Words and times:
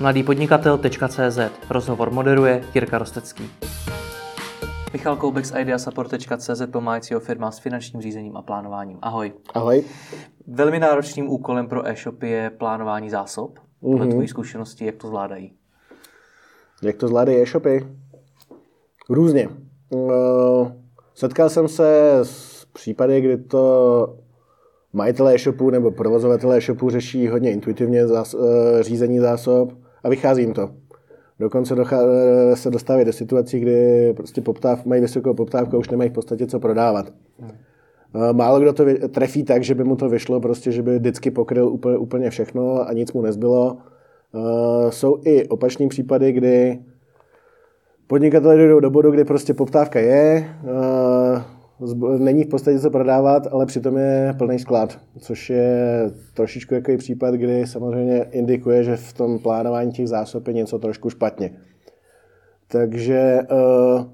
mladýpodnikatel.cz 0.00 1.38
Rozhovor 1.70 2.10
moderuje 2.10 2.64
Jirka 2.74 2.98
Rostecký. 2.98 3.50
Michal 4.92 5.16
Koubek 5.16 5.44
z 5.46 5.54
ideasupport.cz 5.60 6.62
pomáhajícího 6.70 7.20
firma 7.20 7.50
s 7.50 7.58
finančním 7.58 8.02
řízením 8.02 8.36
a 8.36 8.42
plánováním. 8.42 8.98
Ahoj. 9.02 9.32
Ahoj. 9.54 9.84
Velmi 10.46 10.78
náročným 10.78 11.28
úkolem 11.28 11.68
pro 11.68 11.88
e-shopy 11.88 12.28
je 12.28 12.50
plánování 12.50 13.10
zásob. 13.10 13.58
Podle 13.80 14.06
mm-hmm. 14.06 14.10
tvojí 14.10 14.28
zkušenosti, 14.28 14.86
jak 14.86 14.96
to 14.96 15.08
zvládají? 15.08 15.52
Jak 16.82 16.96
to 16.96 17.08
zvládají 17.08 17.38
e-shopy? 17.38 17.86
Různě. 19.10 19.48
Uh, 19.90 20.72
setkal 21.14 21.48
jsem 21.48 21.68
se 21.68 22.18
s 22.22 22.64
případy, 22.64 23.20
kdy 23.20 23.36
to 23.36 24.16
majitelé 24.92 25.34
e-shopů 25.34 25.70
nebo 25.70 25.90
provozovatelé 25.90 26.56
e-shopů 26.56 26.90
řeší 26.90 27.28
hodně 27.28 27.52
intuitivně 27.52 28.06
zás, 28.06 28.34
uh, 28.34 28.42
řízení 28.80 29.18
zásob 29.18 29.85
a 30.04 30.08
vychází 30.08 30.42
jim 30.42 30.52
to. 30.52 30.70
Dokonce 31.40 31.74
dochá, 31.74 31.98
se 32.54 32.70
dostávají 32.70 33.04
do 33.04 33.12
situací, 33.12 33.60
kdy 33.60 34.12
prostě 34.16 34.40
poptáv, 34.40 34.86
mají 34.86 35.00
vysokou 35.00 35.34
poptávku 35.34 35.76
a 35.76 35.78
už 35.78 35.90
nemají 35.90 36.10
v 36.10 36.12
podstatě 36.12 36.46
co 36.46 36.60
prodávat. 36.60 37.12
Hmm. 37.38 37.50
Málo 38.32 38.60
kdo 38.60 38.72
to 38.72 38.84
trefí 39.08 39.44
tak, 39.44 39.64
že 39.64 39.74
by 39.74 39.84
mu 39.84 39.96
to 39.96 40.08
vyšlo, 40.08 40.40
prostě, 40.40 40.72
že 40.72 40.82
by 40.82 40.98
vždycky 40.98 41.30
pokryl 41.30 41.68
úplně, 41.68 41.96
úplně 41.96 42.30
všechno 42.30 42.88
a 42.88 42.92
nic 42.92 43.12
mu 43.12 43.22
nezbylo. 43.22 43.76
Jsou 44.90 45.18
i 45.24 45.48
opační 45.48 45.88
případy, 45.88 46.32
kdy 46.32 46.78
podnikatelé 48.06 48.56
jdou 48.56 48.80
do 48.80 48.90
bodu, 48.90 49.10
kdy 49.10 49.24
prostě 49.24 49.54
poptávka 49.54 50.00
je, 50.00 50.50
není 52.18 52.44
v 52.44 52.48
podstatě 52.48 52.78
co 52.78 52.90
prodávat, 52.90 53.46
ale 53.50 53.66
přitom 53.66 53.96
je 53.96 54.34
plný 54.38 54.58
sklad, 54.58 54.98
což 55.18 55.50
je 55.50 56.10
trošičku 56.34 56.74
jako 56.74 56.96
případ, 56.96 57.34
kdy 57.34 57.66
samozřejmě 57.66 58.26
indikuje, 58.30 58.84
že 58.84 58.96
v 58.96 59.12
tom 59.12 59.38
plánování 59.38 59.92
těch 59.92 60.08
zásob 60.08 60.48
je 60.48 60.54
něco 60.54 60.78
trošku 60.78 61.10
špatně. 61.10 61.50
Takže 62.68 63.38
uh, 63.50 64.04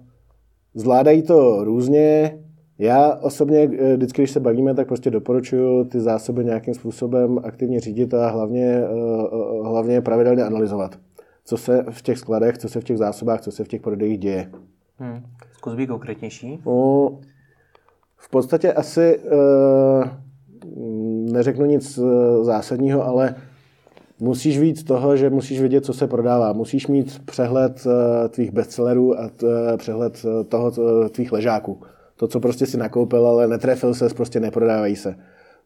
zvládají 0.75 1.23
to 1.23 1.65
různě. 1.65 2.39
Já 2.79 3.15
osobně, 3.15 3.71
eh, 3.79 3.97
vždycky, 3.97 4.23
když 4.23 4.31
se 4.31 4.41
bavíme, 4.41 4.75
tak 4.75 4.89
prostě 4.89 5.11
doporučuji 5.11 5.85
ty 5.85 6.01
zásoby 6.01 6.45
nějakým 6.45 6.75
způsobem 6.75 7.39
aktivně 7.45 7.81
řídit 7.81 8.15
a 8.15 8.31
hlavně, 8.31 8.83
uh, 8.93 9.67
hlavně 9.67 10.01
pravidelně 10.01 10.45
analyzovat, 10.45 10.99
co 11.45 11.57
se 11.57 11.85
v 11.91 12.03
těch 12.03 12.19
skladech, 12.19 12.59
co 12.59 12.69
se 12.69 12.81
v 12.81 12.85
těch 12.85 12.99
zásobách, 12.99 13.41
co 13.41 13.51
se 13.51 13.65
v 13.65 13.69
těch 13.69 13.81
prodejích 13.81 14.19
děje. 14.19 14.51
Hmm. 14.99 15.23
Zkus 15.53 15.75
být 15.75 15.87
konkrétnější. 15.87 16.61
No, 16.67 17.19
v 18.23 18.29
podstatě 18.31 18.73
asi 18.73 19.19
uh, 19.19 20.05
neřeknu 21.33 21.65
nic 21.65 21.99
uh, 21.99 22.07
zásadního, 22.45 23.07
ale 23.07 23.35
musíš 24.21 24.59
víc 24.59 24.85
toho, 24.85 25.17
že 25.17 25.31
musíš 25.31 25.61
vědět, 25.61 25.85
co 25.85 25.93
se 25.93 26.07
prodává. 26.07 26.53
Musíš 26.53 26.87
mít 26.87 27.23
přehled 27.25 27.87
uh, 27.87 27.93
tvých 28.29 28.53
bestsellerů 28.53 29.21
a 29.21 29.31
přehled 29.77 30.23
toho 30.49 30.73
tvých 31.09 31.33
ležáků. 31.33 31.81
To, 32.17 32.29
co 32.29 32.41
prostě 32.41 32.67
si 32.67 32.77
nakoupil, 32.77 33.27
ale 33.27 33.49
netrefil 33.49 33.95
se, 33.95 34.09
prostě 34.09 34.41
neprodávají 34.41 34.97
se. 34.97 35.15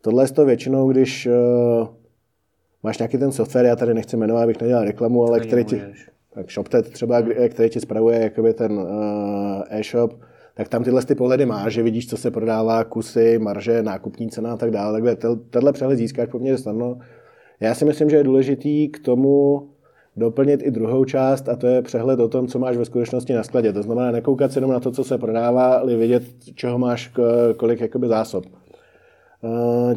Tohle 0.01 0.25
je 0.25 0.29
to 0.29 0.45
většinou, 0.45 0.91
když 0.91 1.27
uh, 1.27 1.89
máš 2.83 2.99
nějaký 2.99 3.19
ten 3.19 3.33
software, 3.33 3.67
já 3.67 3.77
tady 3.77 3.95
nechci 3.95 4.17
jmenovat, 4.17 4.43
abych 4.43 4.61
nedělal 4.61 4.85
reklamu, 4.85 5.25
ale 5.25 5.41
který 5.41 5.65
ti, 5.65 5.83
tak 6.35 6.51
ShopTet 6.51 6.91
třeba, 6.91 7.23
který 7.49 7.71
ti 7.71 7.81
spravuje 7.81 8.21
jakoby 8.21 8.55
ten 8.55 8.73
uh, 8.73 8.89
e-shop, 9.71 10.15
tak 10.57 10.69
tam 10.69 10.85
tyhle 10.85 11.05
ty 11.05 11.15
pohledy 11.15 11.47
máš, 11.47 11.73
že 11.73 11.83
vidíš, 11.83 12.09
co 12.09 12.17
se 12.17 12.31
prodává, 12.31 12.85
kusy, 12.85 13.39
marže, 13.39 13.83
nákupní 13.83 14.31
cena 14.31 14.53
a 14.53 14.57
tak 14.57 14.71
dále. 14.71 15.03
Takhle 15.03 15.37
tenhle 15.51 15.73
přehled 15.73 15.97
získáš 15.97 16.29
poměrně 16.29 16.59
snadno. 16.59 16.99
Já 17.61 17.75
si 17.75 17.85
myslím, 17.85 18.11
že 18.11 18.17
je 18.17 18.25
důležitý 18.25 18.89
k 18.89 18.99
tomu 18.99 19.63
doplnit 20.17 20.61
i 20.63 20.71
druhou 20.71 21.05
část 21.05 21.49
a 21.49 21.57
to 21.57 21.67
je 21.67 21.83
přehled 21.83 22.21
o 22.21 22.29
tom, 22.29 22.47
co 22.47 22.59
máš 22.59 22.77
ve 22.77 22.85
skutečnosti 22.85 23.33
na 23.33 23.43
skladě. 23.43 23.73
To 23.73 23.83
znamená 23.83 24.11
nekoukat 24.11 24.53
se 24.53 24.59
jenom 24.59 24.71
na 24.71 24.81
to, 24.81 24.91
co 24.91 25.05
se 25.05 25.19
prodává, 25.19 25.75
ale 25.75 25.97
vědět, 25.97 26.23
čeho 26.55 26.79
máš 26.79 27.13
kolik 27.57 27.81
jakoby 27.81 28.09
zásob. 28.09 28.45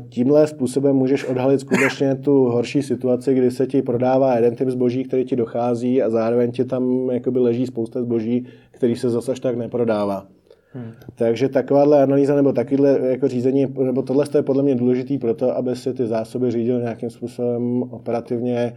Tímhle 0.10 0.48
způsobem 0.48 0.96
můžeš 0.96 1.26
odhalit 1.26 1.60
skutečně 1.60 2.16
tu 2.16 2.44
horší 2.44 2.82
situaci, 2.82 3.34
kdy 3.34 3.52
se 3.52 3.68
ti 3.68 3.82
prodává 3.82 4.36
jeden 4.36 4.56
typ 4.56 4.70
zboží, 4.70 5.04
který 5.04 5.26
ti 5.26 5.36
dochází 5.36 6.02
a 6.02 6.10
zároveň 6.10 6.52
ti 6.52 6.66
tam 6.66 7.10
jakoby 7.12 7.40
leží 7.40 7.66
spousta 7.66 8.02
zboží, 8.02 8.48
který 8.72 8.96
se 8.96 9.10
zase 9.10 9.34
tak 9.42 9.58
neprodává. 9.58 10.28
Hmm. 10.74 10.92
Takže 11.16 11.50
takováhle 11.50 12.04
analýza 12.04 12.36
nebo 12.36 12.54
takovéhle 12.54 13.00
jako 13.10 13.28
řízení, 13.28 13.68
nebo 13.84 14.02
tohle 14.02 14.26
je 14.36 14.44
podle 14.44 14.64
mě 14.64 14.76
důležitý 14.76 15.18
pro 15.18 15.34
to, 15.34 15.58
aby 15.58 15.76
si 15.76 15.94
ty 15.94 16.08
zásoby 16.08 16.52
řídil 16.52 16.82
nějakým 16.82 17.10
způsobem 17.10 17.84
operativně 17.84 18.74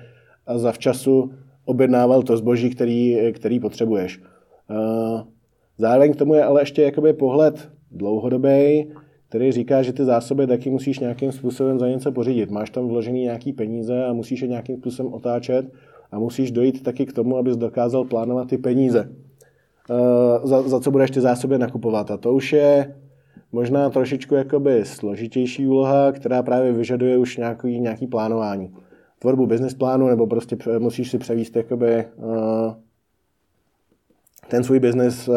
a 0.47 0.58
zavčasu 0.58 1.32
objednával 1.64 2.22
to 2.22 2.36
zboží, 2.36 2.70
který, 2.70 3.19
který 3.32 3.60
potřebuješ. 3.60 4.20
Zároveň 5.78 6.12
k 6.12 6.16
tomu 6.16 6.34
je 6.34 6.44
ale 6.44 6.62
ještě 6.62 6.82
jakoby 6.82 7.12
pohled 7.12 7.69
dlouhodobý, 7.91 8.88
který 9.28 9.52
říká, 9.52 9.82
že 9.82 9.92
ty 9.92 10.04
zásoby 10.04 10.47
taky 10.47 10.70
musíš 10.70 10.98
nějakým 10.98 11.32
způsobem 11.32 11.78
za 11.78 11.88
něco 11.88 12.12
pořídit. 12.12 12.50
Máš 12.50 12.70
tam 12.70 12.88
vložený 12.88 13.22
nějaký 13.22 13.52
peníze 13.52 14.04
a 14.04 14.12
musíš 14.12 14.42
je 14.42 14.48
nějakým 14.48 14.76
způsobem 14.76 15.12
otáčet 15.12 15.72
a 16.10 16.19
musíš 16.19 16.50
dojít 16.50 16.82
taky 16.82 17.06
k 17.06 17.12
tomu, 17.12 17.36
abys 17.36 17.56
dokázal 17.56 18.04
plánovat 18.04 18.48
ty 18.48 18.58
peníze. 18.58 19.08
Eh, 19.91 20.47
za, 20.47 20.62
za 20.62 20.81
co 20.81 20.91
budeš 20.91 21.10
ty 21.10 21.20
zásoby 21.20 21.59
nakupovat. 21.59 22.10
A 22.10 22.16
to 22.16 22.32
už 22.32 22.53
je 22.53 22.94
možná 23.53 23.91
trošičku 23.91 24.34
jakoby 24.34 24.84
složitější 24.84 25.66
úloha, 25.66 26.12
která 26.12 26.43
právě 26.43 26.72
vyžaduje 26.72 27.19
už 27.19 27.37
nějaký, 27.37 27.81
nějaký 27.81 28.06
plánování. 28.06 28.75
Tvorbu 29.19 29.47
business 29.47 29.75
plánu, 29.75 30.09
nebo 30.09 30.26
prostě 30.26 30.56
musíš 30.78 31.10
si 31.10 31.19
převíst 31.19 31.56
jakoby, 31.56 32.04
uh, 32.16 32.75
ten 34.48 34.65
svůj 34.65 34.81
biznis 34.81 35.28
uh, 35.28 35.34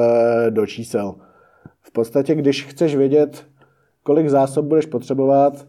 do 0.50 0.66
čísel. 0.66 1.16
V 1.82 1.92
podstatě, 1.92 2.36
když 2.36 2.66
chceš 2.66 2.96
vědět, 2.96 3.46
kolik 4.04 4.30
zásob 4.30 4.66
budeš 4.66 4.86
potřebovat, 4.86 5.68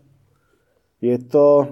je 1.00 1.18
to 1.18 1.68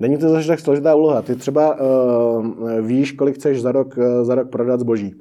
Není 0.00 0.18
to 0.18 0.28
zase 0.28 0.48
tak 0.48 0.60
složitá 0.60 0.94
úloha. 0.94 1.22
Ty 1.22 1.36
třeba 1.36 1.80
uh, 1.80 2.46
víš, 2.80 3.12
kolik 3.12 3.34
chceš 3.34 3.62
za 3.62 3.72
rok, 3.72 3.96
uh, 3.96 4.24
za 4.24 4.34
rok 4.34 4.50
prodat 4.50 4.80
zboží. 4.80 5.14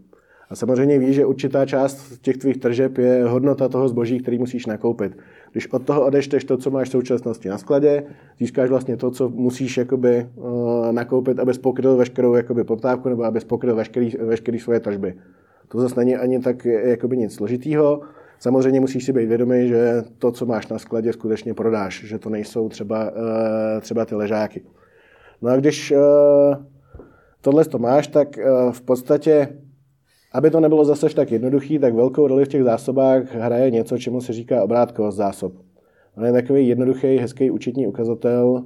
A 0.51 0.55
samozřejmě 0.55 0.99
víš, 0.99 1.15
že 1.15 1.25
určitá 1.25 1.65
část 1.65 2.21
těch 2.21 2.37
tvých 2.37 2.57
tržeb 2.57 2.97
je 2.97 3.23
hodnota 3.23 3.69
toho 3.69 3.87
zboží, 3.87 4.19
který 4.19 4.37
musíš 4.37 4.65
nakoupit. 4.65 5.17
Když 5.51 5.71
od 5.73 5.85
toho 5.85 6.05
odešteš 6.05 6.43
to, 6.43 6.57
co 6.57 6.71
máš 6.71 6.87
v 6.87 6.91
současnosti 6.91 7.49
na 7.49 7.57
skladě, 7.57 8.03
získáš 8.39 8.69
vlastně 8.69 8.97
to, 8.97 9.11
co 9.11 9.29
musíš 9.29 9.77
jakoby, 9.77 10.27
uh, 10.35 10.91
nakoupit, 10.91 11.39
abys 11.39 11.57
pokryl 11.57 11.97
veškerou 11.97 12.33
jakoby, 12.33 12.63
poptávku 12.63 13.09
nebo 13.09 13.23
abys 13.23 13.43
pokryl 13.43 13.75
veškerý, 13.75 14.11
veškerý 14.19 14.59
svoje 14.59 14.79
tržby. 14.79 15.13
To 15.67 15.79
zase 15.79 15.95
není 15.99 16.15
ani 16.15 16.39
tak 16.39 16.65
jakoby 16.65 17.17
nic 17.17 17.33
složitýho. 17.33 18.01
Samozřejmě 18.39 18.79
musíš 18.79 19.05
si 19.05 19.13
být 19.13 19.25
vědomý, 19.25 19.67
že 19.67 20.03
to, 20.17 20.31
co 20.31 20.45
máš 20.45 20.67
na 20.67 20.79
skladě, 20.79 21.13
skutečně 21.13 21.53
prodáš, 21.53 22.03
že 22.03 22.19
to 22.19 22.29
nejsou 22.29 22.69
třeba, 22.69 23.11
uh, 23.11 23.17
třeba 23.81 24.05
ty 24.05 24.15
ležáky. 24.15 24.61
No 25.41 25.49
a 25.49 25.55
když 25.55 25.91
uh, 25.91 25.99
tohle 27.41 27.65
to 27.65 27.79
máš, 27.79 28.07
tak 28.07 28.39
v 28.71 28.81
podstatě 28.81 29.47
aby 30.31 30.51
to 30.51 30.59
nebylo 30.59 30.85
zase 30.85 31.09
tak 31.09 31.31
jednoduchý, 31.31 31.79
tak 31.79 31.93
velkou 31.93 32.27
roli 32.27 32.45
v 32.45 32.47
těch 32.47 32.63
zásobách 32.63 33.35
hraje 33.35 33.71
něco, 33.71 33.97
čemu 33.97 34.21
se 34.21 34.33
říká 34.33 34.63
obrátkovost 34.63 35.17
zásob. 35.17 35.53
On 36.17 36.25
je 36.25 36.31
takový 36.31 36.67
jednoduchý, 36.67 37.17
hezký 37.17 37.51
účetní 37.51 37.87
ukazatel, 37.87 38.63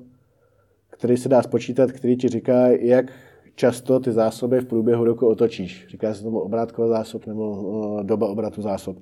který 0.89 1.17
se 1.17 1.29
dá 1.29 1.41
spočítat, 1.41 1.91
který 1.91 2.17
ti 2.17 2.27
říká, 2.27 2.67
jak 2.67 3.11
často 3.55 3.99
ty 3.99 4.11
zásoby 4.11 4.59
v 4.59 4.65
průběhu 4.65 5.05
roku 5.05 5.27
otočíš. 5.27 5.85
Říká 5.89 6.13
se 6.13 6.23
tomu 6.23 6.39
obrátková 6.39 6.87
zásob 6.87 7.25
nebo 7.25 7.51
uh, 7.51 8.03
doba 8.03 8.27
obratu 8.27 8.61
zásob. 8.61 8.97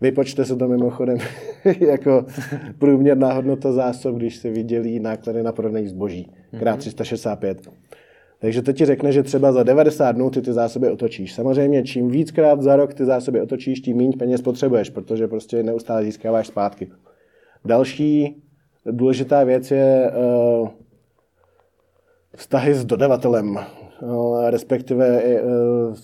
Vypočte 0.00 0.44
se 0.44 0.56
to 0.56 0.68
mimochodem 0.68 1.18
jako 1.80 2.26
průměrná 2.78 3.32
hodnota 3.32 3.72
zásob, 3.72 4.16
když 4.16 4.36
se 4.36 4.50
vydělí 4.50 5.00
náklady 5.00 5.42
na 5.42 5.52
prodej 5.52 5.86
zboží, 5.86 6.32
krát 6.58 6.76
365. 6.78 7.68
Takže 8.38 8.62
to 8.62 8.72
ti 8.72 8.84
řekne, 8.84 9.12
že 9.12 9.22
třeba 9.22 9.52
za 9.52 9.62
90 9.62 10.12
dnů 10.12 10.30
ty 10.30 10.42
ty 10.42 10.52
zásoby 10.52 10.90
otočíš. 10.90 11.34
Samozřejmě 11.34 11.82
čím 11.82 12.08
víckrát 12.08 12.62
za 12.62 12.76
rok 12.76 12.94
ty 12.94 13.04
zásoby 13.04 13.40
otočíš, 13.40 13.80
tím 13.80 13.96
méně 13.96 14.16
peněz 14.18 14.42
potřebuješ, 14.42 14.90
protože 14.90 15.28
prostě 15.28 15.62
neustále 15.62 16.04
získáváš 16.04 16.46
zpátky. 16.46 16.90
Další 17.64 18.42
důležitá 18.86 19.44
věc 19.44 19.70
je 19.70 20.12
uh, 20.60 20.68
vztahy 22.36 22.74
s 22.74 22.84
dodavatelem, 22.84 23.58
uh, 24.02 24.50
respektive 24.50 25.22
uh, 25.22 25.94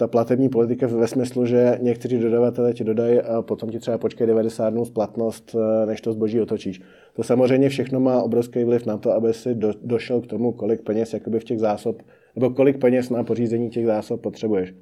ta 0.00 0.06
platební 0.06 0.48
politika 0.48 0.86
ve 0.86 1.06
smyslu, 1.06 1.46
že 1.46 1.78
někteří 1.82 2.18
dodavatelé 2.18 2.72
ti 2.72 2.84
dodají 2.84 3.20
a 3.20 3.42
potom 3.42 3.70
ti 3.70 3.78
třeba 3.78 3.98
počkej 3.98 4.26
90 4.26 4.70
dnů 4.70 4.84
splatnost, 4.84 5.54
eh, 5.54 5.86
než 5.86 6.00
to 6.00 6.12
zboží 6.12 6.40
otočíš. 6.40 6.80
To 7.12 7.22
samozřejmě 7.22 7.68
všechno 7.68 8.00
má 8.00 8.22
obrovský 8.22 8.64
vliv 8.64 8.86
na 8.86 8.96
to, 8.96 9.12
aby 9.12 9.34
si 9.34 9.54
do, 9.54 9.72
došel 9.82 10.20
k 10.20 10.26
tomu, 10.26 10.52
kolik 10.52 10.82
peněz 10.82 11.14
jakoby 11.14 11.40
v 11.40 11.44
těch 11.44 11.58
zásob, 11.58 12.02
nebo 12.34 12.50
kolik 12.50 12.78
peněz 12.78 13.10
na 13.10 13.24
pořízení 13.24 13.70
těch 13.70 13.86
zásob 13.86 14.20
potřebuješ. 14.20 14.74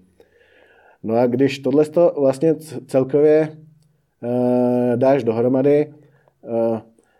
No 1.03 1.15
a 1.15 1.27
když 1.27 1.59
tohle 1.59 1.85
vlastně 2.19 2.55
celkově 2.87 3.49
uh, 4.23 4.97
dáš 4.97 5.25
dohromady, 5.25 5.93
uh, 6.43 6.79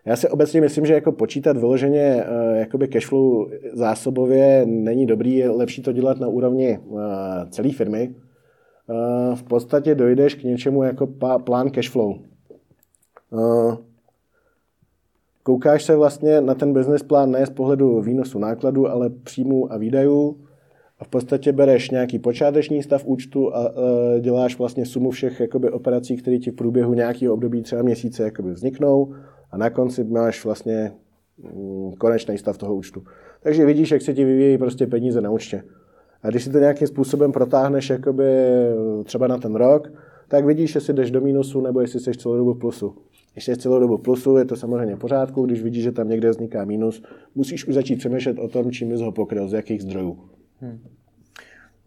Já 0.09 0.15
si 0.15 0.29
obecně 0.29 0.61
myslím, 0.61 0.85
že 0.85 0.93
jako 0.93 1.11
počítat 1.11 1.57
vyloženě 1.57 2.23
uh, 2.23 2.57
jakoby 2.57 2.87
cashflow 2.87 3.49
zásobově 3.73 4.65
není 4.65 5.05
dobrý, 5.05 5.35
je 5.35 5.49
lepší 5.49 5.81
to 5.81 5.91
dělat 5.91 6.19
na 6.19 6.27
úrovni 6.27 6.79
uh, 6.85 7.01
celé 7.49 7.71
firmy. 7.71 8.15
Uh, 8.87 9.35
v 9.35 9.43
podstatě 9.43 9.95
dojdeš 9.95 10.35
k 10.35 10.43
něčemu 10.43 10.83
jako 10.83 11.07
plán 11.43 11.69
cashflow. 11.69 12.13
Koukáš 15.43 15.83
se 15.83 15.95
vlastně 15.95 16.41
na 16.41 16.53
ten 16.53 16.73
business 16.73 17.03
plán 17.03 17.31
ne 17.31 17.45
z 17.45 17.49
pohledu 17.49 18.01
výnosu 18.01 18.39
nákladu, 18.39 18.87
ale 18.87 19.09
příjmů 19.09 19.73
a 19.73 19.77
výdajů 19.77 20.37
a 20.99 21.03
v 21.03 21.07
podstatě 21.07 21.51
bereš 21.51 21.89
nějaký 21.89 22.19
počáteční 22.19 22.83
stav 22.83 23.05
účtu 23.05 23.55
a 23.55 23.71
děláš 24.19 24.57
vlastně 24.57 24.85
sumu 24.85 25.11
všech 25.11 25.39
jakoby, 25.39 25.69
operací, 25.69 26.17
které 26.17 26.37
ti 26.37 26.51
v 26.51 26.55
průběhu 26.55 26.93
nějakého 26.93 27.33
období 27.33 27.61
třeba 27.61 27.81
měsíce 27.81 28.23
jakoby, 28.23 28.51
vzniknou 28.51 29.13
a 29.51 29.57
na 29.57 29.69
konci 29.69 30.03
máš 30.03 30.45
vlastně 30.45 30.91
mm, 31.37 31.91
konečný 31.91 32.37
stav 32.37 32.57
toho 32.57 32.75
účtu. 32.75 33.03
Takže 33.43 33.65
vidíš, 33.65 33.91
jak 33.91 34.01
se 34.01 34.13
ti 34.13 34.25
vyvíjí 34.25 34.57
prostě 34.57 34.87
peníze 34.87 35.21
na 35.21 35.29
účtě. 35.29 35.63
A 36.23 36.29
když 36.29 36.43
si 36.43 36.51
to 36.51 36.59
nějakým 36.59 36.87
způsobem 36.87 37.31
protáhneš 37.31 37.89
jakoby 37.89 38.25
třeba 39.03 39.27
na 39.27 39.37
ten 39.37 39.55
rok, 39.55 39.91
tak 40.27 40.45
vidíš, 40.45 40.75
jestli 40.75 40.93
jdeš 40.93 41.11
do 41.11 41.21
mínusu 41.21 41.61
nebo 41.61 41.81
jestli 41.81 41.99
jsi 41.99 42.11
celou 42.11 42.37
dobu 42.37 42.53
plusu. 42.53 42.95
Když 43.33 43.45
jsi 43.45 43.57
celou 43.57 43.79
dobu 43.79 43.97
plusu, 43.97 44.37
je 44.37 44.45
to 44.45 44.55
samozřejmě 44.55 44.95
v 44.95 44.99
pořádku, 44.99 45.45
když 45.45 45.61
vidíš, 45.61 45.83
že 45.83 45.91
tam 45.91 46.09
někde 46.09 46.29
vzniká 46.29 46.65
mínus, 46.65 47.03
musíš 47.35 47.67
už 47.67 47.73
začít 47.73 47.95
přemýšlet 47.95 48.39
o 48.39 48.47
tom, 48.47 48.71
čím 48.71 48.89
bys 48.89 49.01
ho 49.01 49.11
pokryl, 49.11 49.49
z 49.49 49.53
jakých 49.53 49.81
zdrojů. 49.81 50.19
Hmm. 50.61 50.79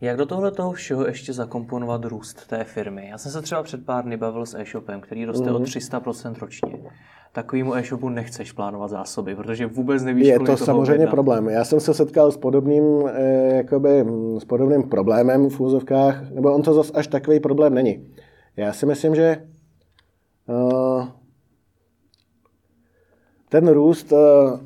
Jak 0.01 0.17
do 0.17 0.27
tohle 0.27 0.51
toho 0.51 0.73
všeho 0.73 1.07
ještě 1.07 1.33
zakomponovat 1.33 2.05
růst 2.05 2.47
té 2.47 2.65
firmy? 2.65 3.09
Já 3.09 3.19
jsem 3.19 3.33
se 3.33 3.43
třeba 3.43 3.63
před 3.63 3.85
pár 3.85 4.05
dny 4.05 4.17
bavil 4.17 4.47
s 4.47 4.55
e-shopem, 4.55 5.01
který 5.01 5.25
roste 5.25 5.51
mm-hmm. 5.51 5.63
o 5.63 6.01
300% 6.01 6.35
ročně 6.41 6.79
takovému 7.33 7.75
e-shopu 7.75 8.09
nechceš 8.09 8.53
plánovat 8.53 8.91
zásoby, 8.91 9.35
protože 9.37 9.67
vůbec 9.67 10.03
nevíš, 10.03 10.27
Je 10.27 10.39
to 10.41 10.57
samozřejmě 10.57 10.93
objednat. 10.93 11.11
problém. 11.11 11.49
Já 11.49 11.65
jsem 11.65 11.81
se 11.81 11.95
setkal 11.95 12.33
s 12.33 12.37
podobným, 12.37 12.85
eh, 13.09 13.55
jakoby, 13.57 14.05
s 14.39 14.45
podobným 14.45 14.83
problémem 14.83 15.51
v 15.51 15.61
úzovkách, 15.61 16.31
nebo 16.31 16.55
on 16.55 16.63
to 16.63 16.75
zase 16.75 16.93
až 16.93 17.07
takový 17.07 17.41
problém 17.41 17.75
není. 17.75 18.07
Já 18.57 18.73
si 18.73 18.87
myslím, 18.87 19.15
že 19.15 19.47
uh, 20.47 21.07
ten 23.49 23.69
růst, 23.69 24.13
uh, 24.13 24.19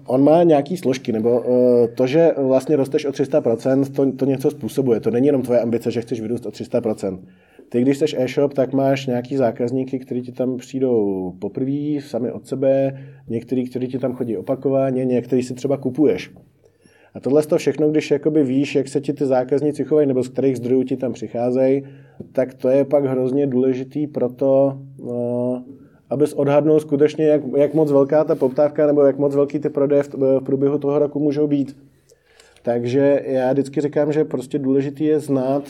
on 0.06 0.24
má 0.24 0.42
nějaký 0.42 0.76
složky, 0.76 1.12
nebo 1.12 1.40
uh, 1.40 1.86
to, 1.94 2.06
že 2.06 2.30
vlastně 2.38 2.76
rosteš 2.76 3.04
o 3.04 3.10
300%, 3.10 3.92
to, 3.92 4.12
to 4.12 4.24
něco 4.24 4.50
způsobuje. 4.50 5.00
To 5.00 5.10
není 5.10 5.26
jenom 5.26 5.42
tvoje 5.42 5.60
ambice, 5.60 5.90
že 5.90 6.00
chceš 6.00 6.20
vyrůst 6.20 6.46
o 6.46 6.50
300%. 6.50 7.18
Ty, 7.68 7.82
když 7.82 7.98
jsi 7.98 8.04
e-shop, 8.16 8.54
tak 8.54 8.72
máš 8.72 9.06
nějaký 9.06 9.36
zákazníky, 9.36 9.98
kteří 9.98 10.22
ti 10.22 10.32
tam 10.32 10.56
přijdou 10.56 11.32
poprvé, 11.38 12.00
sami 12.00 12.32
od 12.32 12.46
sebe, 12.46 13.00
některý, 13.28 13.70
kteří 13.70 13.86
ti 13.86 13.98
tam 13.98 14.12
chodí 14.12 14.36
opakovaně, 14.36 15.04
některý 15.04 15.42
si 15.42 15.54
třeba 15.54 15.76
kupuješ. 15.76 16.30
A 17.14 17.20
tohle 17.20 17.42
to 17.42 17.58
všechno, 17.58 17.90
když 17.90 18.10
jakoby 18.10 18.44
víš, 18.44 18.74
jak 18.74 18.88
se 18.88 19.00
ti 19.00 19.12
ty 19.12 19.26
zákazníci 19.26 19.84
chovají, 19.84 20.08
nebo 20.08 20.22
z 20.22 20.28
kterých 20.28 20.56
zdrojů 20.56 20.82
ti 20.82 20.96
tam 20.96 21.12
přicházejí, 21.12 21.82
tak 22.32 22.54
to 22.54 22.68
je 22.68 22.84
pak 22.84 23.04
hrozně 23.04 23.46
důležitý 23.46 24.06
pro 24.06 24.28
to, 24.28 24.78
no, 25.04 25.64
abys 26.10 26.32
odhadnul 26.32 26.80
skutečně, 26.80 27.26
jak, 27.26 27.42
jak 27.56 27.74
moc 27.74 27.92
velká 27.92 28.24
ta 28.24 28.34
poptávka 28.34 28.86
nebo 28.86 29.02
jak 29.02 29.18
moc 29.18 29.34
velký 29.34 29.58
ty 29.58 29.68
prodeje 29.68 30.02
v, 30.02 30.14
v 30.14 30.40
průběhu 30.44 30.78
toho 30.78 30.98
roku 30.98 31.20
můžou 31.20 31.46
být. 31.46 31.76
Takže 32.62 33.22
já 33.26 33.52
vždycky 33.52 33.80
říkám, 33.80 34.12
že 34.12 34.24
prostě 34.24 34.58
důležitý 34.58 35.04
je 35.04 35.20
znát 35.20 35.62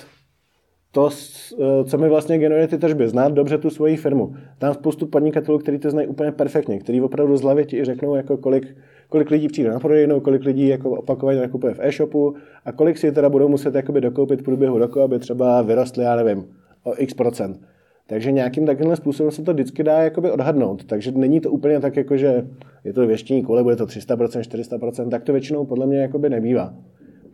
to, 0.96 1.10
eh, 1.10 1.84
co 1.84 1.98
mi 1.98 2.08
vlastně 2.08 2.38
generuje 2.38 2.68
ty 2.68 2.78
tržby, 2.78 3.08
znát 3.08 3.32
dobře 3.32 3.58
tu 3.58 3.70
svoji 3.70 3.96
firmu. 3.96 4.34
Tam 4.58 4.74
spoustu 4.74 5.06
podnikatelů, 5.06 5.58
kteří 5.58 5.78
to 5.78 5.90
znají 5.90 6.08
úplně 6.08 6.32
perfektně, 6.32 6.78
kteří 6.78 7.00
opravdu 7.00 7.36
z 7.36 7.42
hlavy 7.42 7.64
ti 7.64 7.84
řeknou, 7.84 8.14
jako 8.14 8.36
kolik, 8.36 8.76
kolik 9.08 9.30
lidí 9.30 9.48
přijde 9.48 9.70
na 9.70 9.80
prodejnou, 9.80 10.20
kolik 10.20 10.44
lidí 10.44 10.68
jako 10.68 10.90
opakovaně 10.90 11.40
nakupuje 11.40 11.74
v 11.74 11.80
e-shopu 11.80 12.34
a 12.64 12.72
kolik 12.72 12.98
si 12.98 13.12
teda 13.12 13.28
budou 13.28 13.48
muset 13.48 13.74
jakoby 13.74 14.00
dokoupit 14.00 14.40
v 14.40 14.44
průběhu 14.44 14.78
roku, 14.78 15.00
aby 15.00 15.18
třeba 15.18 15.62
vyrostly, 15.62 16.04
já 16.04 16.16
nevím, 16.16 16.44
o 16.84 16.94
x 16.96 17.14
procent. 17.14 17.60
Takže 18.06 18.32
nějakým 18.32 18.66
takovým 18.66 18.96
způsobem 18.96 19.32
se 19.32 19.42
to 19.42 19.52
vždycky 19.52 19.82
dá 19.82 20.02
jakoby 20.02 20.30
odhadnout. 20.30 20.84
Takže 20.84 21.12
není 21.12 21.40
to 21.40 21.50
úplně 21.50 21.80
tak, 21.80 21.96
jako 21.96 22.16
že 22.16 22.46
je 22.84 22.92
to 22.92 23.06
věštění 23.06 23.42
kole, 23.42 23.62
bude 23.62 23.76
to 23.76 23.86
300%, 23.86 24.40
400%, 24.40 25.08
tak 25.08 25.24
to 25.24 25.32
většinou 25.32 25.64
podle 25.64 25.86
mě 25.86 25.98
jakoby 25.98 26.30
nebývá 26.30 26.74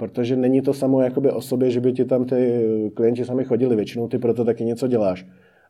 protože 0.02 0.36
není 0.36 0.62
to 0.62 0.74
samo 0.74 1.00
jakoby 1.00 1.30
o 1.30 1.40
sobě, 1.40 1.70
že 1.70 1.80
by 1.80 1.92
ti 1.92 2.04
tam 2.04 2.24
ty 2.24 2.62
klienti 2.94 3.24
sami 3.24 3.44
chodili, 3.44 3.76
většinou 3.76 4.08
ty 4.08 4.18
proto 4.18 4.44
taky 4.44 4.64
něco 4.64 4.88
děláš. 4.88 5.26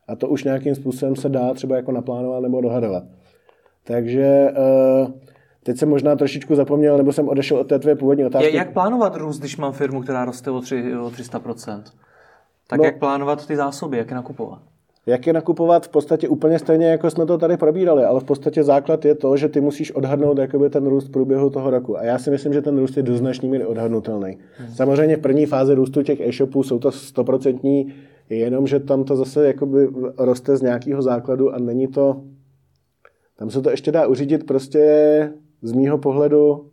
A 0.08 0.16
to 0.16 0.28
už 0.28 0.44
nějakým 0.44 0.74
způsobem 0.74 1.16
se 1.16 1.28
dá 1.28 1.54
třeba 1.54 1.76
jako 1.76 1.92
naplánovat 1.92 2.42
nebo 2.42 2.60
dohadovat. 2.60 3.04
Takže 3.84 4.52
uh, 5.04 5.10
teď 5.62 5.78
jsem 5.78 5.88
možná 5.88 6.16
trošičku 6.16 6.54
zapomněl, 6.54 6.96
nebo 6.96 7.12
jsem 7.12 7.28
odešel 7.28 7.56
od 7.58 7.68
té 7.68 7.78
tvé 7.78 7.94
původní 7.94 8.24
otázky. 8.24 8.56
Jak 8.56 8.72
plánovat 8.72 9.16
růst, 9.16 9.38
když 9.38 9.56
mám 9.56 9.72
firmu, 9.72 10.02
která 10.02 10.24
roste 10.24 10.50
o, 10.50 10.60
3, 10.60 10.96
o 10.96 11.10
300%? 11.10 11.82
Tak 12.66 12.78
no, 12.78 12.84
jak 12.84 12.98
plánovat 12.98 13.46
ty 13.46 13.56
zásoby, 13.56 13.98
jak 13.98 14.10
je 14.10 14.16
nakupovat? 14.16 14.62
Jak 15.06 15.26
je 15.26 15.32
nakupovat 15.32 15.86
v 15.86 15.88
podstatě 15.88 16.28
úplně 16.28 16.58
stejně, 16.58 16.86
jako 16.86 17.10
jsme 17.10 17.26
to 17.26 17.38
tady 17.38 17.56
probírali, 17.56 18.04
ale 18.04 18.20
v 18.20 18.24
podstatě 18.24 18.64
základ 18.64 19.04
je 19.04 19.14
to, 19.14 19.36
že 19.36 19.48
ty 19.48 19.60
musíš 19.60 19.92
odhadnout 19.92 20.38
jakoby 20.38 20.70
ten 20.70 20.86
růst 20.86 21.08
v 21.08 21.10
průběhu 21.10 21.50
toho 21.50 21.70
roku. 21.70 21.98
A 21.98 22.02
já 22.02 22.18
si 22.18 22.30
myslím, 22.30 22.52
že 22.52 22.62
ten 22.62 22.78
růst 22.78 22.96
je 22.96 23.02
do 23.02 23.16
značný 23.16 23.48
míry 23.48 23.66
odhadnutelný. 23.66 24.38
Hmm. 24.56 24.74
Samozřejmě 24.74 25.16
v 25.16 25.20
první 25.20 25.46
fázi 25.46 25.74
růstu 25.74 26.02
těch 26.02 26.20
e-shopů 26.20 26.62
jsou 26.62 26.78
to 26.78 26.92
stoprocentní, 26.92 27.94
jenom 28.30 28.66
že 28.66 28.80
tam 28.80 29.04
to 29.04 29.16
zase 29.16 29.46
jakoby 29.46 29.88
roste 30.18 30.56
z 30.56 30.62
nějakého 30.62 31.02
základu 31.02 31.54
a 31.54 31.58
není 31.58 31.86
to... 31.86 32.22
Tam 33.38 33.50
se 33.50 33.62
to 33.62 33.70
ještě 33.70 33.92
dá 33.92 34.06
uřídit 34.06 34.46
prostě 34.46 35.32
z 35.62 35.72
mýho 35.72 35.98
pohledu 35.98 36.71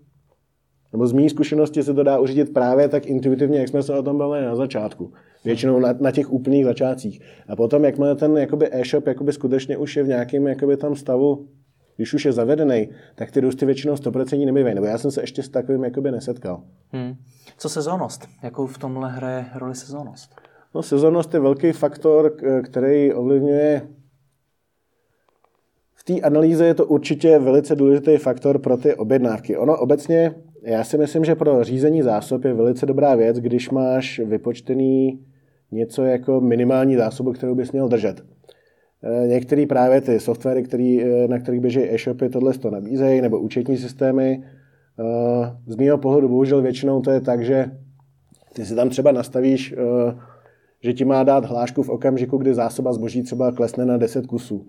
nebo 0.92 1.08
z 1.08 1.12
mý 1.12 1.30
zkušenosti 1.30 1.84
se 1.84 1.94
to 1.94 2.04
dá 2.04 2.20
uřídit 2.20 2.54
právě 2.54 2.90
tak 2.90 3.06
intuitivně, 3.06 3.60
jak 3.60 3.68
jsme 3.68 3.84
se 3.84 3.94
o 3.94 4.04
tom 4.04 4.18
bavili 4.18 4.46
na 4.46 4.56
začátku. 4.56 5.14
Většinou 5.46 5.80
na, 5.80 5.94
na 6.00 6.12
těch 6.12 6.32
úplných 6.32 6.66
začátcích. 6.66 7.22
A 7.48 7.56
potom, 7.56 7.86
jakmile 7.86 8.16
ten 8.16 8.38
jakoby 8.38 8.70
e-shop 8.72 9.08
jakoby 9.08 9.34
skutečně 9.34 9.78
už 9.78 9.96
je 9.96 10.04
v 10.04 10.08
nějakém 10.08 10.48
jakoby 10.48 10.78
tam 10.78 10.96
stavu, 10.96 11.48
když 11.96 12.14
už 12.14 12.26
je 12.26 12.32
zavedený, 12.32 12.90
tak 13.16 13.32
ty 13.32 13.40
růsty 13.40 13.66
většinou 13.66 13.94
100% 13.94 14.46
nebývají. 14.46 14.76
Nebo 14.76 14.88
já 14.88 14.98
jsem 14.98 15.12
se 15.12 15.22
ještě 15.22 15.44
s 15.44 15.50
takovým 15.50 15.84
jakoby 15.84 16.12
nesetkal. 16.12 16.64
Hmm. 16.92 17.16
Co 17.58 17.70
sezónnost? 17.70 18.28
Jakou 18.44 18.68
v 18.68 18.78
tomhle 18.78 19.12
hraje 19.12 19.46
roli 19.56 19.76
sezónnost? 19.76 20.36
No, 20.76 20.84
sezónnost 20.84 21.34
je 21.34 21.40
velký 21.40 21.72
faktor, 21.72 22.36
který 22.64 23.14
ovlivňuje 23.14 23.82
v 26.00 26.04
té 26.04 26.22
analýze 26.22 26.66
je 26.66 26.74
to 26.74 26.86
určitě 26.86 27.40
velice 27.40 27.76
důležitý 27.76 28.18
faktor 28.18 28.60
pro 28.60 28.78
ty 28.78 28.96
objednávky. 28.96 29.58
Ono 29.58 29.78
obecně 29.78 30.36
já 30.64 30.84
si 30.84 30.98
myslím, 30.98 31.26
že 31.26 31.36
pro 31.36 31.64
řízení 31.64 32.02
zásob 32.02 32.46
je 32.46 32.54
velice 32.54 32.86
dobrá 32.86 33.16
věc, 33.16 33.38
když 33.38 33.70
máš 33.70 34.20
vypočtený 34.20 35.26
něco 35.72 36.04
jako 36.04 36.42
minimální 36.42 36.96
zásobu, 36.96 37.34
kterou 37.34 37.56
bys 37.56 37.72
měl 37.72 37.88
držet. 37.88 38.24
Eh, 39.04 39.28
některé 39.28 39.66
právě 39.66 40.02
ty 40.02 40.20
softwary, 40.20 40.64
který, 40.64 41.04
eh, 41.04 41.28
na 41.28 41.40
kterých 41.40 41.62
běží 41.62 41.94
e-shopy, 41.94 42.30
tohle 42.30 42.54
to 42.54 42.72
nabízejí, 42.72 43.22
nebo 43.22 43.40
účetní 43.40 43.78
systémy. 43.78 44.44
Eh, 44.44 45.56
z 45.68 45.76
mého 45.76 45.98
pohledu 45.98 46.30
bohužel 46.30 46.62
většinou 46.62 47.02
to 47.02 47.12
je 47.12 47.22
tak, 47.22 47.46
že 47.46 47.72
ty 48.54 48.66
si 48.66 48.76
tam 48.76 48.90
třeba 48.90 49.12
nastavíš, 49.12 49.76
že 50.84 50.94
ti 50.94 51.06
má 51.06 51.24
dát 51.24 51.46
hlášku 51.46 51.84
v 51.84 51.90
okamžiku, 51.90 52.38
kdy 52.38 52.54
zásoba 52.54 52.94
zboží 52.94 53.24
třeba 53.24 53.52
klesne 53.52 53.86
na 53.86 53.98
10 53.98 54.28
kusů 54.28 54.68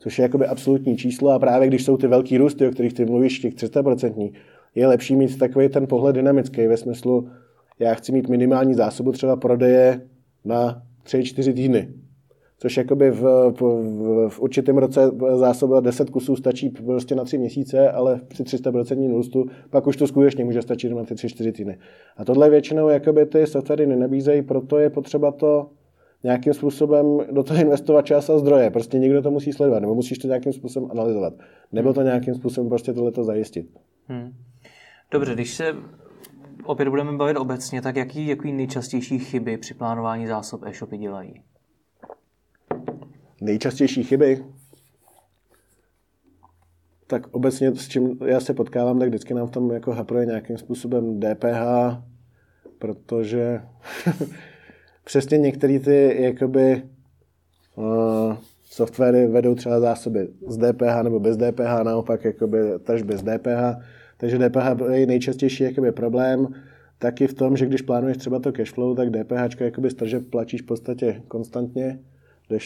což 0.00 0.18
je 0.18 0.22
jakoby 0.22 0.46
absolutní 0.46 0.96
číslo 0.96 1.30
a 1.30 1.38
právě 1.38 1.68
když 1.68 1.84
jsou 1.84 1.96
ty 1.96 2.06
velký 2.06 2.38
růsty, 2.38 2.68
o 2.68 2.70
kterých 2.70 2.94
ty 2.94 3.04
mluvíš, 3.04 3.38
těch 3.38 3.54
300%, 3.54 4.32
je 4.74 4.86
lepší 4.86 5.16
mít 5.16 5.38
takový 5.38 5.68
ten 5.68 5.86
pohled 5.86 6.16
dynamický 6.16 6.66
ve 6.66 6.76
smyslu, 6.76 7.28
já 7.78 7.94
chci 7.94 8.12
mít 8.12 8.28
minimální 8.28 8.74
zásobu 8.74 9.12
třeba 9.12 9.36
prodeje 9.36 10.00
na 10.44 10.82
3-4 11.04 11.54
týdny. 11.54 11.88
Což 12.58 12.76
jakoby 12.76 13.10
v, 13.10 13.22
v, 13.50 14.28
v 14.28 14.40
určitém 14.40 14.78
roce 14.78 15.10
zásoba 15.34 15.80
10 15.80 16.10
kusů 16.10 16.36
stačí 16.36 16.68
prostě 16.68 17.14
na 17.14 17.24
3 17.24 17.38
měsíce, 17.38 17.90
ale 17.90 18.20
při 18.28 18.42
300% 18.42 19.10
růstu 19.10 19.46
pak 19.70 19.86
už 19.86 19.96
to 19.96 20.06
skutečně 20.06 20.44
může 20.44 20.62
stačit 20.62 20.92
na 20.92 21.04
ty 21.04 21.14
3-4 21.14 21.52
týdny. 21.52 21.78
A 22.16 22.24
tohle 22.24 22.50
většinou 22.50 22.88
jakoby 22.88 23.26
ty 23.26 23.46
softwary 23.46 23.86
nenabízejí, 23.86 24.42
proto 24.42 24.78
je 24.78 24.90
potřeba 24.90 25.32
to 25.32 25.70
nějakým 26.24 26.54
způsobem 26.54 27.18
do 27.32 27.42
toho 27.42 27.60
investovat 27.60 28.06
čas 28.06 28.30
a 28.30 28.38
zdroje. 28.38 28.70
Prostě 28.70 28.98
někdo 28.98 29.22
to 29.22 29.30
musí 29.30 29.52
sledovat, 29.52 29.80
nebo 29.80 29.94
musíš 29.94 30.18
to 30.18 30.26
nějakým 30.26 30.52
způsobem 30.52 30.90
analyzovat, 30.90 31.34
nebo 31.72 31.92
to 31.92 32.02
nějakým 32.02 32.34
způsobem 32.34 32.68
prostě 32.68 32.92
tohleto 32.92 33.24
zajistit. 33.24 33.66
Hmm. 34.06 34.32
Dobře, 35.10 35.34
když 35.34 35.54
se 35.54 35.76
opět 36.64 36.88
budeme 36.88 37.12
bavit 37.12 37.36
obecně, 37.36 37.82
tak 37.82 37.96
jaký, 37.96 38.26
jaký 38.26 38.52
nejčastější 38.52 39.18
chyby 39.18 39.56
při 39.56 39.74
plánování 39.74 40.26
zásob 40.26 40.62
e-shopy 40.66 40.98
dělají? 40.98 41.42
Nejčastější 43.40 44.02
chyby? 44.02 44.44
Tak 47.06 47.26
obecně 47.26 47.74
s 47.74 47.88
čím 47.88 48.18
já 48.24 48.40
se 48.40 48.54
potkávám, 48.54 48.98
tak 48.98 49.08
vždycky 49.08 49.34
nám 49.34 49.46
v 49.46 49.50
tom 49.50 49.70
jako 49.70 49.92
hapruje 49.92 50.26
nějakým 50.26 50.58
způsobem 50.58 51.20
DPH, 51.20 51.62
protože 52.78 53.62
přesně 55.04 55.38
některé 55.38 55.78
ty 55.78 56.22
jakoby 56.22 56.82
uh, 57.76 58.36
softwary 58.62 59.26
vedou 59.26 59.54
třeba 59.54 59.80
zásoby 59.80 60.28
z 60.48 60.56
DPH 60.56 61.02
nebo 61.02 61.20
bez 61.20 61.36
DPH, 61.36 61.82
naopak 61.82 62.24
jakoby 62.24 62.58
tržby 62.78 63.16
z 63.16 63.22
DPH. 63.22 63.99
Takže 64.20 64.38
DPH 64.38 64.92
je 64.92 65.06
nejčastější 65.06 65.64
jakoby 65.64 65.92
problém 65.92 66.48
taky 66.98 67.26
v 67.26 67.34
tom, 67.34 67.56
že 67.56 67.66
když 67.66 67.82
plánuješ 67.82 68.16
třeba 68.16 68.38
to 68.38 68.52
cashflow, 68.52 68.96
tak 68.96 69.10
DPH 69.10 69.60
jakoby 69.60 69.90
z 69.90 69.94
tržeb 69.94 70.30
platíš 70.30 70.62
v 70.62 70.66
podstatě 70.66 71.22
konstantně, 71.28 71.98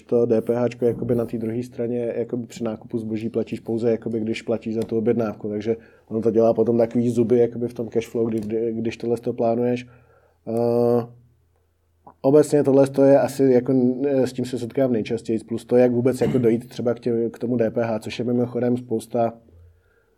to 0.06 0.26
DPH 0.26 0.82
jakoby 0.82 1.14
na 1.14 1.24
té 1.24 1.38
druhé 1.38 1.62
straně 1.62 2.12
jakoby 2.16 2.46
při 2.46 2.64
nákupu 2.64 2.98
zboží 2.98 3.28
platíš 3.28 3.60
pouze, 3.60 3.90
jakoby 3.90 4.20
když 4.20 4.42
platíš 4.42 4.74
za 4.74 4.82
tu 4.82 4.98
objednávku. 4.98 5.48
Takže 5.48 5.76
ono 6.08 6.20
to 6.20 6.30
dělá 6.30 6.54
potom 6.54 6.78
takový 6.78 7.10
zuby 7.10 7.38
jakoby 7.38 7.68
v 7.68 7.74
tom 7.74 7.88
cashflow, 7.88 8.28
kdy, 8.28 8.40
kdy, 8.40 8.72
když 8.72 8.96
tohle 8.96 9.16
to 9.16 9.32
plánuješ. 9.32 9.86
Uh, 10.44 11.04
obecně 12.20 12.64
tohle 12.64 12.86
je 13.04 13.18
asi, 13.18 13.44
jako, 13.44 13.74
s 14.04 14.32
tím 14.32 14.44
se 14.44 14.58
setkám 14.58 14.92
nejčastěji, 14.92 15.38
plus 15.38 15.64
to, 15.64 15.76
jak 15.76 15.92
vůbec 15.92 16.20
jako 16.20 16.38
dojít 16.38 16.68
třeba 16.68 16.94
k, 16.94 17.00
tě, 17.00 17.30
k 17.30 17.38
tomu 17.38 17.56
DPH, 17.56 18.00
což 18.00 18.18
je 18.18 18.24
mimochodem 18.24 18.76
spousta, 18.76 19.32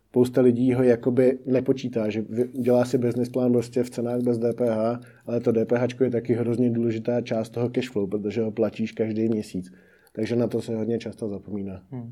spousta 0.09 0.41
lidí 0.41 0.73
ho 0.73 0.83
jakoby 0.83 1.39
nepočítá, 1.45 2.09
že 2.09 2.23
dělá 2.53 2.85
si 2.85 2.97
business 2.97 3.29
plán 3.29 3.51
prostě 3.51 3.83
v 3.83 3.89
cenách 3.89 4.21
bez 4.21 4.37
DPH, 4.37 5.05
ale 5.25 5.39
to 5.39 5.51
DPH 5.51 6.01
je 6.01 6.11
taky 6.11 6.33
hrozně 6.33 6.69
důležitá 6.69 7.21
část 7.21 7.49
toho 7.49 7.69
cashflow, 7.69 8.09
protože 8.09 8.41
ho 8.41 8.51
platíš 8.51 8.91
každý 8.91 9.29
měsíc. 9.29 9.71
Takže 10.13 10.35
na 10.35 10.47
to 10.47 10.61
se 10.61 10.75
hodně 10.75 10.99
často 10.99 11.29
zapomíná. 11.29 11.81
Hmm. 11.91 12.11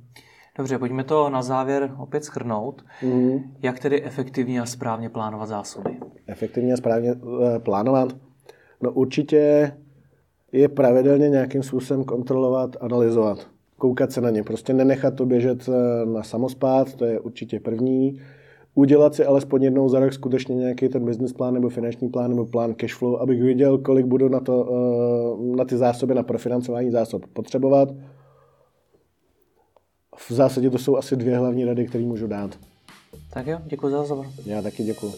Dobře, 0.57 0.77
pojďme 0.77 1.03
to 1.03 1.29
na 1.29 1.41
závěr 1.41 1.95
opět 1.97 2.23
schrnout. 2.23 2.85
Mm. 3.03 3.39
Jak 3.61 3.79
tedy 3.79 4.03
efektivně 4.03 4.61
a 4.61 4.65
správně 4.65 5.09
plánovat 5.09 5.49
zásoby? 5.49 5.97
Efektivně 6.27 6.73
a 6.73 6.77
správně 6.77 7.13
uh, 7.13 7.57
plánovat? 7.59 8.15
No 8.81 8.91
určitě 8.91 9.71
je 10.51 10.69
pravidelně 10.69 11.29
nějakým 11.29 11.63
způsobem 11.63 12.03
kontrolovat, 12.03 12.75
analyzovat, 12.81 13.47
koukat 13.77 14.11
se 14.11 14.21
na 14.21 14.29
ně. 14.29 14.43
Prostě 14.43 14.73
nenechat 14.73 15.15
to 15.15 15.25
běžet 15.25 15.69
eh, 15.69 16.05
na 16.05 16.23
samospát, 16.23 16.93
to 16.93 17.05
je 17.05 17.19
určitě 17.19 17.59
první. 17.59 18.21
Udělat 18.75 19.15
si 19.15 19.25
alespoň 19.25 19.63
jednou 19.63 19.89
za 19.89 19.99
rok 19.99 20.13
skutečně 20.13 20.55
nějaký 20.55 20.89
ten 20.89 21.05
business 21.05 21.33
plán 21.33 21.53
nebo 21.53 21.69
finanční 21.69 22.09
plán 22.09 22.29
nebo 22.29 22.45
plán 22.45 22.73
cash 22.73 22.95
flow, 22.95 23.15
abych 23.15 23.41
viděl, 23.41 23.77
kolik 23.77 24.05
budu 24.05 24.29
na, 24.29 24.39
to, 24.39 24.69
eh, 25.53 25.55
na 25.57 25.65
ty 25.65 25.77
zásoby, 25.77 26.15
na 26.15 26.23
profinancování 26.23 26.91
zásob 26.91 27.25
potřebovat. 27.33 27.89
V 30.17 30.31
zásadě 30.31 30.69
to 30.69 30.77
jsou 30.77 30.97
asi 30.97 31.15
dvě 31.15 31.37
hlavní 31.37 31.65
rady, 31.65 31.85
které 31.85 32.03
můžu 32.03 32.27
dát. 32.27 32.59
Tak 33.33 33.47
jo, 33.47 33.57
děkuji 33.65 33.89
za 33.89 33.97
rozhovor. 33.97 34.25
Já 34.45 34.61
taky 34.61 34.83
děkuji. 34.83 35.13